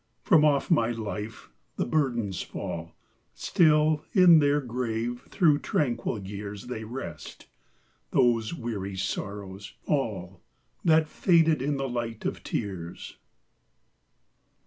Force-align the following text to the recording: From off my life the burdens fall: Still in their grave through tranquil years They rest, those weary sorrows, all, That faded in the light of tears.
From 0.23 0.43
off 0.43 0.71
my 0.71 0.89
life 0.89 1.51
the 1.75 1.85
burdens 1.85 2.41
fall: 2.41 2.95
Still 3.35 4.03
in 4.13 4.39
their 4.39 4.59
grave 4.59 5.21
through 5.29 5.59
tranquil 5.59 6.25
years 6.25 6.65
They 6.65 6.83
rest, 6.83 7.45
those 8.09 8.51
weary 8.51 8.95
sorrows, 8.97 9.75
all, 9.85 10.41
That 10.83 11.07
faded 11.07 11.61
in 11.61 11.77
the 11.77 11.87
light 11.87 12.25
of 12.25 12.41
tears. 12.41 13.17